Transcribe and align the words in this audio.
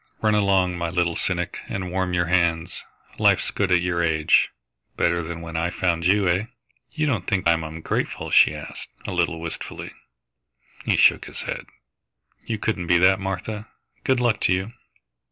Run 0.23 0.33
along, 0.33 0.79
my 0.79 0.89
little 0.89 1.15
cynic, 1.15 1.59
and 1.67 1.91
warm 1.91 2.11
your 2.15 2.25
hands. 2.25 2.81
Life's 3.19 3.51
good 3.51 3.71
at 3.71 3.81
your 3.83 4.01
age 4.01 4.49
better 4.97 5.21
than 5.21 5.41
when 5.41 5.55
I 5.55 5.69
found 5.69 6.07
you, 6.07 6.27
eh?" 6.27 6.45
"You 6.91 7.05
don't 7.05 7.27
think 7.27 7.47
I 7.47 7.51
am 7.53 7.63
ungrateful?" 7.63 8.31
she 8.31 8.55
asked, 8.55 8.89
a 9.05 9.11
little 9.11 9.39
wistfully. 9.39 9.91
He 10.85 10.97
shook 10.97 11.25
his 11.25 11.43
head. 11.43 11.67
"You 12.43 12.57
couldn't 12.57 12.87
be 12.87 12.97
that, 12.97 13.19
Martha.... 13.19 13.67
Good 14.03 14.19
luck 14.19 14.39
to 14.41 14.53
you!" 14.53 14.73